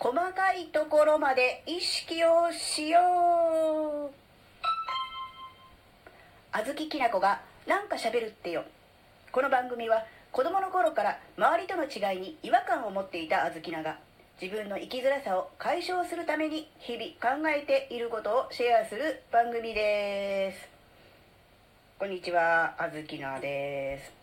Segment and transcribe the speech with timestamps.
[0.00, 2.98] 細かいところまで意識をしよ
[4.08, 4.14] う。
[6.52, 8.64] あずききなこがなんか喋るってよ。
[9.30, 13.98] この番組は子供の頃から周りとの違いに違和感を持っていたあずきなが
[14.40, 20.66] 自分の生きづらさを解消するために日々考えていることをシェアする番組です。
[21.98, 24.19] こんにちはあずきなです。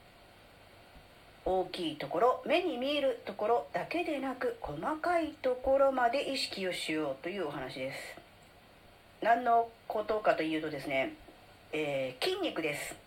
[1.49, 7.97] 大きいところ目に見えるところだけでなく細かいところまで意識をしようというお話です。
[9.21, 11.13] 何のことかというとですね、
[11.71, 12.97] えー、筋肉です。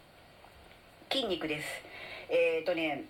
[1.12, 1.66] 筋肉です。
[2.30, 3.04] えっ、ー、とね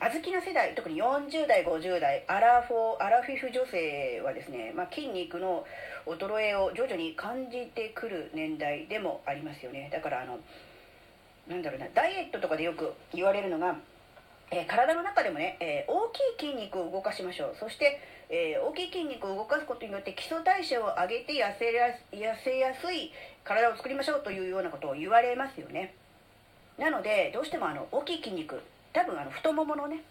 [0.00, 5.64] 小豆の世代特に40代50代アラフォーアラフィフ女性はですね、まあ、筋肉の
[6.04, 9.88] 衰えを徐々に感じてくる年代でもありますよね。
[9.90, 10.40] だからあの
[11.48, 13.78] なんだろうなダイエットとかでよく言われるのが
[14.56, 17.56] え、体の中でもね、えー、大きい筋肉を動かしましょう。
[17.58, 25.94] そして、えー、大きい筋肉を動かすことによって基礎代謝を上げて痩せや痩せやすい体を作りましょうというようなことを言われますよね。
[26.78, 28.60] なのでどうしてもあの大きい筋肉
[28.92, 30.02] 多分あの太もものね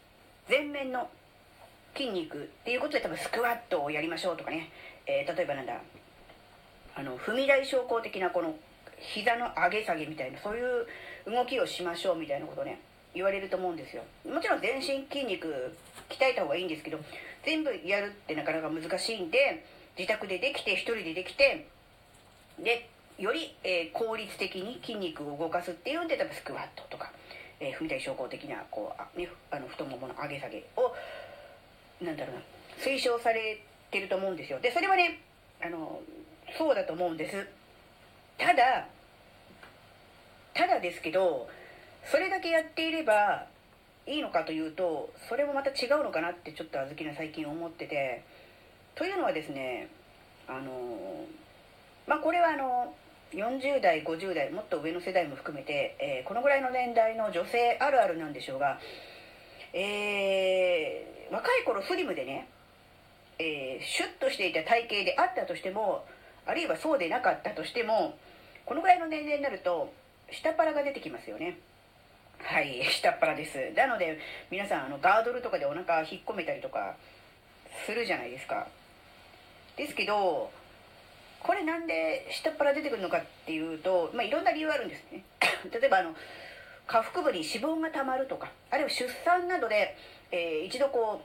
[0.50, 1.09] 前面の
[1.96, 4.70] 筋肉っていうことで多分スクワットをやりましょうとかね、
[5.06, 5.80] え例えばなんだ
[6.96, 8.56] あの踏み台昇降的なこの
[9.00, 10.86] 膝の上げ下げみたいなそういう
[11.25, 12.80] 動きをしましょうみたいなことね。
[13.14, 14.03] 言われると思うんですよ。
[14.25, 15.75] もちろん全身筋肉
[16.09, 17.00] 鍛えた方がいいんですけど
[17.45, 19.64] 全部やるってなかなか難しいんで
[19.97, 21.67] 自宅でできて1人でできて
[22.59, 27.11] でより、えー、効率的に筋肉を動かすっていうんで多分スクワットとか、
[27.59, 30.95] えー、踏み台昇降的なこうあ、ね、あの太ももの上げ下げを
[32.03, 32.41] なんだろうな
[32.84, 34.59] 推奨されてると思うんですよ。
[34.59, 35.19] でそれはね
[35.61, 36.02] あの
[36.58, 37.47] そうだと思うんです。
[38.38, 38.88] ただ
[40.53, 41.47] ただですけど
[42.12, 43.48] それだけやっていれば
[44.06, 48.23] いいのかというとそれもまた違うのかなってちょっと小豆の最近思ってて
[48.96, 49.90] というのはですね
[50.48, 51.26] あの
[52.08, 52.94] まあこれはあの
[53.34, 58.80] 40代50代もっと上の世代も含めて、えー、このぐらいの年代の女性あるあるなんでしょうが、
[59.74, 62.47] えー、若い頃スリムでね、
[63.40, 66.06] えー、シュッとしていた体型であったとしても
[66.46, 68.18] あるいはそうでなかったとしても
[68.66, 69.91] このぐらいの年齢になると
[70.31, 71.58] 下腹が出てきますよね。
[72.44, 73.72] はい、 下っ腹です。
[73.74, 74.20] なので、
[74.52, 76.96] 皆さん、あの、ガードルとかでお腹引っ込めたりとか
[77.86, 78.68] するじゃないですか。
[79.78, 80.52] ですけど、
[81.40, 85.24] これなんで下っ腹出てくるのかっていうと、まあ、いろんな理由があるんですね。
[85.72, 86.16] 例えば、あの、
[86.86, 89.96] 下腹部に脂肪がたまるとか、あるいは出産などで、
[90.32, 91.22] えー、一度こ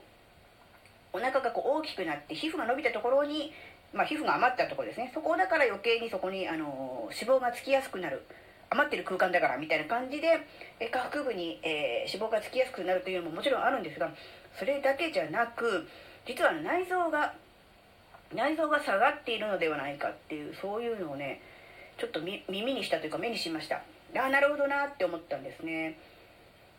[1.13, 3.53] う、お腹がこう大きくなって皮膚が伸びたところに、
[3.91, 5.11] まあ、皮膚が余ったところですね。
[5.13, 8.23] そこだから余計にそこに、あの、脂肪がつきやすくなる。
[8.71, 10.27] 余ってる空間だからみたいな感じで、
[10.91, 14.11] 下腹部に、えー、脂肪がつきやすくなるというのももちろんあるんですが
[14.57, 15.87] それだけじゃなく
[16.25, 17.33] 実は内臓が
[18.33, 21.41] 内臓が下がっているのではないかっていうそういうのをね
[21.97, 23.77] ちょっと耳にしたというか目にしました。
[23.77, 25.97] ああなるほどなって思ったんですね。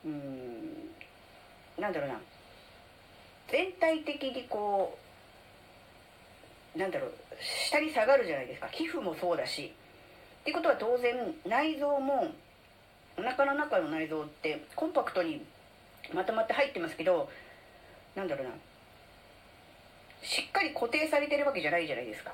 [0.04, 0.90] うん。
[1.78, 2.20] なんだろうな。
[3.48, 4.96] 全体的にこ
[6.74, 7.12] うなんだろう
[7.68, 8.68] 下に下がるじゃないですか。
[8.68, 9.72] 皮膚もそうだし。
[10.40, 11.14] っていうことは当然
[11.46, 12.28] 内臓も
[13.18, 15.42] お腹の中の内臓ってコンパクトに
[16.14, 17.28] まとまって入ってますけど
[18.14, 18.52] なんだろうな
[20.22, 22.32] しっかり固定されてるわけじゃないじゃないですか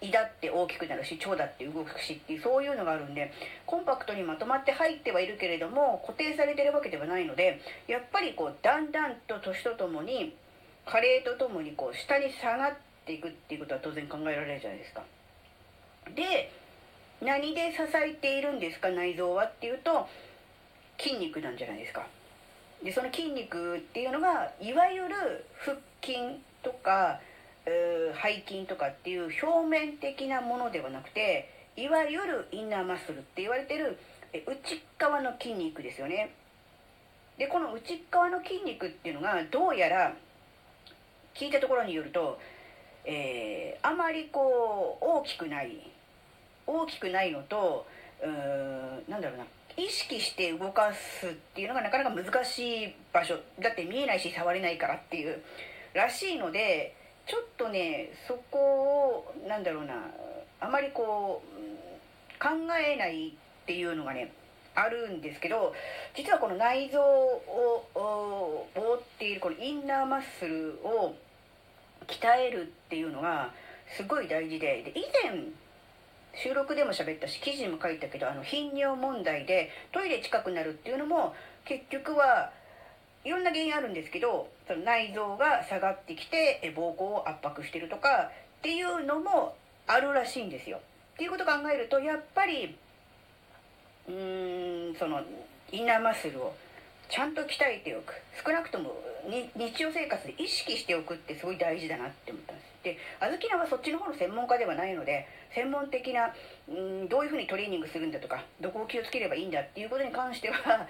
[0.00, 3.32] 胃だって大きくなるし腸だって動くしっていうそういうのがあるんで
[3.66, 10.36] コンパクトにまとまって入ってはいるけれども固定されてるわけではないのでやっぱりこうだんだんと年とともに
[10.86, 12.76] 加齢とともにこう下に下がっ
[13.06, 15.02] ていくっていうことは当然考えられるじゃないですか。
[16.14, 16.52] で
[17.20, 18.90] 何で支えているんですか？
[18.90, 20.06] 内臓はっていうと
[20.98, 22.06] 筋肉なんじゃないですか。
[22.82, 26.18] でその筋肉っていうのがいわゆる腹筋
[26.62, 27.20] とか
[27.64, 33.98] 背筋とかっていう表面的なものではなくていわゆるインナーマッスルって言われてる
[34.32, 36.34] 内側の筋肉ですよね。
[37.38, 40.14] でこの内側の筋肉っていうのがどうやら
[41.34, 42.38] 聞いたところによると、
[43.04, 45.90] えー、あまりこう大きくない
[46.66, 47.86] 大きくないのと
[48.22, 49.44] うーなんだろうな
[49.76, 55.42] 意識して動かすっていうのがなかなか難しい場所だって見えないし触れないからっていう
[55.94, 56.94] らしいので
[57.26, 59.94] ちょっとねそこをなんだろうな
[60.60, 63.32] あまりこう考えないっ
[63.66, 64.32] ていうのがね
[64.74, 65.72] あるんですけど
[66.16, 71.14] 実はこの内臓を覆っているこのインナーマッスルを
[72.06, 73.50] 鍛えるっていうのが
[73.96, 75.40] すごい大事でで以前
[76.44, 82.52] 収録でも喋ったし記事にも書いたけどあの頻尿問題でトイレ近くなるっていうのも結局は
[83.24, 89.56] いろんな原因あるんですけどその内臓が下がってきて膀胱を圧迫してるとかっていうのも
[89.86, 90.80] あるらしいんですよ。
[91.14, 92.76] っていうことを考えるとやっぱり
[94.06, 95.22] うーんその
[95.72, 96.54] インナーマッスルを
[97.14, 98.12] ちゃんと鍛えておく。
[98.44, 98.90] 少なくとも
[99.30, 102.66] 日常生活で意識しておくってすごい大事だなって思ったんです。
[102.82, 106.34] で小豆菜はそっちの方の専門家ではないので専門的な
[106.68, 110.88] うんどういうふうにトレーニングするんだとかどこを気をつければいいんだっていうことに関しては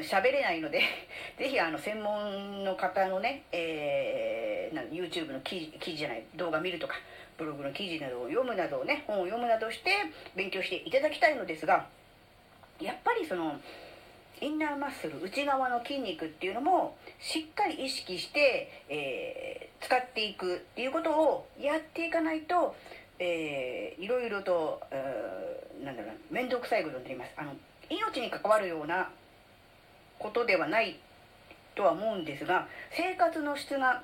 [0.00, 0.80] 喋、 うん、れないので
[1.36, 6.96] ぜひあの専門の方のね、えー、な YouTube の記事記事じゃない動画見るとか
[7.36, 9.90] ブログの記事などを読むなどをね本を読むなどして
[10.34, 11.86] 勉強していただきたいのですが
[12.80, 13.60] やっぱりその
[14.40, 22.74] インナーマッスル内側の筋肉っていうのもしっかり意識して、えー、使っていくっていうことをやっていかないと、
[23.18, 27.30] えー、いろいろと、えー、なんだろう面倒くさいことになります。
[27.36, 27.52] あの
[27.88, 29.10] 命に関わるような
[30.18, 30.98] ことではない
[31.74, 34.02] とは思うんですが生活の質が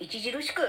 [0.00, 0.60] 著しく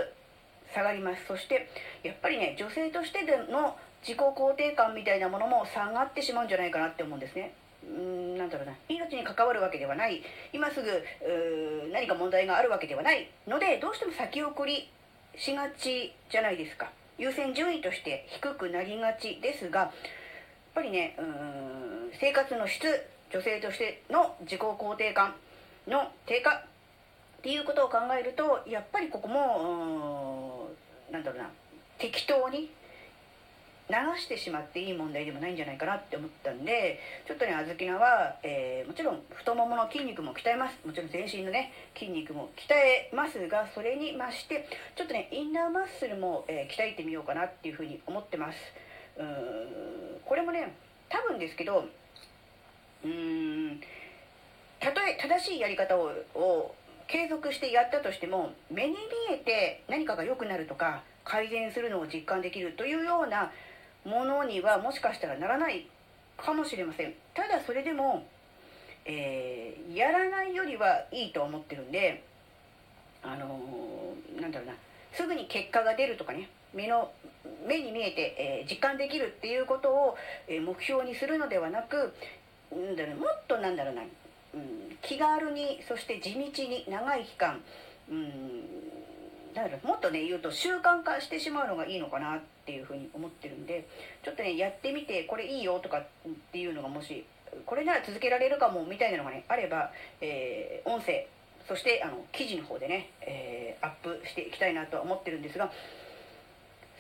[0.74, 1.26] 下がります。
[1.28, 1.70] そして
[2.04, 7.54] やっぱりね女性としてでの自己肯定感みたいなものも下がってしまうんじゃないかなって思うんですね。
[7.84, 8.74] うんなんだろうな。
[8.90, 10.22] 命に関わるわけではない。
[10.54, 11.04] 今すぐ
[11.92, 14.90] 何か問題があるわけではないのでどうしても先送り
[15.38, 16.92] しがちじゃないですか。
[17.18, 19.92] 優先順位として低くなりがちですがやっ
[20.74, 22.84] ぱりねうん生活の質
[23.32, 25.36] 女性としての自己肯定感
[25.88, 26.64] の低下っ
[27.42, 30.70] ていうことを考えるとやっぱりここも
[31.12, 31.50] なんだろうな。
[31.98, 32.72] 適当に
[33.92, 40.80] 流してしまっていい問題でもないんじゃないかなって思ったんでちょっとね小豆菜は、えー、もちろん太ももの筋肉も鍛えます。
[40.86, 48.58] もちろん全身のね筋肉も鍛えますがそれに増してちょっとねインナーマッスルも、えー、鍛えてみようかなっていうふうに思ってます。
[49.18, 50.74] うーんこれもね
[51.10, 51.86] 多分ですけど
[53.04, 53.82] うーん
[54.80, 56.76] たとえ正しいやり方をを
[57.08, 58.98] 継続してやったとしても目に見
[59.34, 63.52] えて何かが良くなるとか改善するのを実感できるというような
[64.06, 65.88] ものにはもしかしたらならない
[66.38, 67.14] かもしれません。
[67.34, 68.26] ただそれでも、
[69.06, 72.24] えー、やらないよりはいいと思ってるんで
[73.24, 74.74] あのー、なんだろうな
[75.14, 77.12] すぐに結果が出るとかね目の
[77.68, 82.14] 目に見えて、えー、実感できるっていうことを、えー、目標にするのではなく
[82.74, 84.06] んだろうもっとなんだろうな、う
[84.58, 87.60] ん、気軽にそして地道に長い期間、
[88.10, 88.64] うん、
[89.54, 93.88] だからもっとね言うと習慣化してしまうのがいいのかなっていうふうに思ってるんで
[94.24, 96.06] ちょっとねやってみてこれいいよとかっ
[96.52, 97.26] ていうのがもし
[97.66, 101.28] これなら続けられるかもみたいなのがねあれば、えー、音声
[101.68, 105.72] そしてあの記事の方でね、えー、アップしていきたいなとは思ってるんですが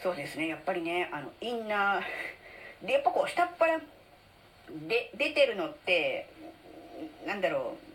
[0.03, 3.79] そうですねやっぱりねあのインナーでやっぱこう下っ腹
[4.87, 6.29] で出てるのって
[7.27, 7.90] なんだろう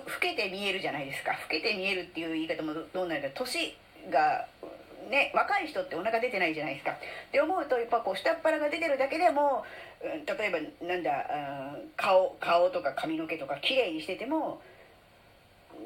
[0.00, 1.32] ふ老けて見えるじゃないですか。
[1.32, 3.28] 老けて見えるっていう言い方もどうなるか。
[3.34, 3.76] 年
[4.10, 4.46] が
[5.10, 6.92] ね若い人ってお腹出てないじゃないですか。
[6.92, 6.96] っ
[7.30, 9.64] て思うとやっぱこう下っ腹が出てるだけでも、
[10.02, 11.10] うん、例えばなんだ、
[11.74, 14.60] うん、顔顔とか髪の毛とか綺麗にしてても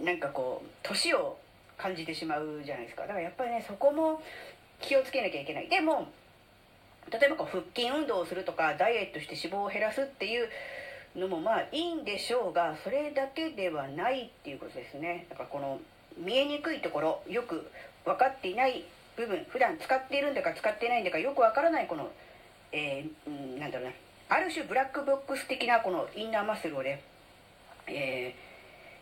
[0.02, 1.38] なんかこう年を
[1.78, 3.02] 感じてしまうじゃないですか。
[3.02, 4.22] だからやっぱりねそこも
[4.80, 5.68] 気をつけなきゃいけない。
[5.68, 6.08] でも
[7.10, 10.48] 例えばこう腹筋運動をするとかダイエットして脂肪を減らすっていう
[11.16, 15.26] のもまあいいんでしょうがそれだけではないっていうことですね。
[15.30, 15.80] だからこの
[16.16, 17.70] 見えにくいところよく
[18.04, 18.85] 分かっていない
[19.16, 22.11] 部分普段使っているんだか使っていないんだかよくわからないこの、
[22.73, 23.92] えー、なんだろうな。
[24.28, 27.02] ある種ブラックボックス的なこのインナーマッスルをね、
[27.87, 28.45] えー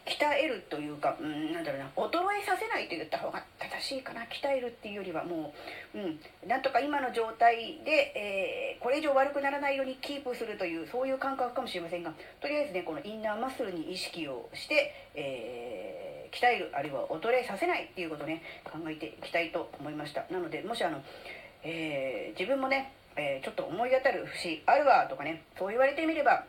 [0.06, 4.23] 鍛えるというか、うん、なんだろうな衰えさせないと言った方が正しいかな。
[4.25, 5.54] 鍛えるっていうよりはも
[5.94, 20.26] う、うん、なんとか今の状態で、えー、これ以上悪くならないようにキープするというそういう感覚かもしれませんがとりあえずねこのインナーマッスルに意識をして、えー、鍛えるあるいは衰えさせないっていうことをね考えていきたいと思いました。
[20.30, 21.02] なのでもしあの、
[21.62, 26.44] えー、自分もね、えちょっと思い当たる節あるわとかねそう言われてみれば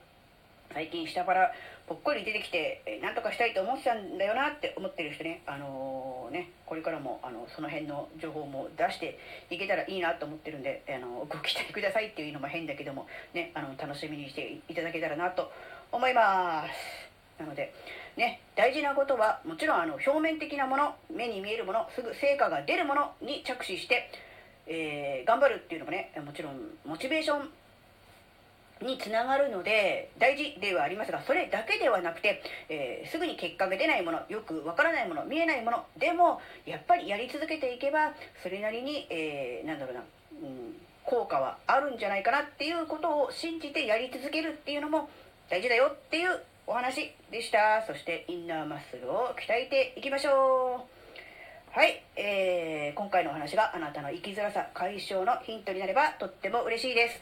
[0.75, 1.53] 最近下腹
[1.87, 9.17] ぽっこり出てきて、えなんとかしたいと思ってたんだよなって思ってる人ね、あのー、ね、これからも、あの、その辺の情報も出して
[9.49, 15.49] いけたらいいなと思ってるんで、あの、ご期待くださいっていうのも変だけども、ね、あの、楽しみにしていただけたらなと
[15.93, 17.41] 思います。
[17.41, 17.73] なので、
[18.17, 24.11] ね、大事なことは、もちろん、あの、表面的なもの、目に見えるもの、すぐ成果が出るものに着手して、
[24.67, 27.49] えー、頑張るっていうのもね、もちろん、モチベーション
[28.81, 38.13] につながるので大事ではありますがそれだけではなくて、えー、すぐに結果が出ないものよくわからないもの見えないものでもやっぱりやり続けていけば
[38.43, 40.03] それなりに、えー、なんだろうな、
[40.41, 45.09] うん、効果はあるんじゃないかなっていうことを信じてやり続けるっていうのも
[45.49, 47.85] 大事だよっていうお話でした。
[47.85, 50.95] そしてインナーマッスルを鍛えていきましょう。
[51.71, 57.21] はい、えー、今回のお話があなたの生きづらさ解消のヒントになればとっても嬉しいです。